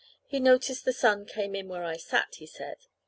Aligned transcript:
He 0.25 0.39
noticed 0.39 0.83
the 0.83 0.93
sun 0.93 1.27
came 1.27 1.53
in 1.53 1.67
where 1.67 1.83
I 1.83 1.97
sat, 1.97 2.33
he 2.37 2.47
said. 2.47 2.79